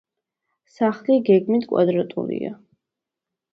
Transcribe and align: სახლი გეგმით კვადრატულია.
სახლი 0.75 1.17
გეგმით 1.29 1.69
კვადრატულია. 1.75 2.53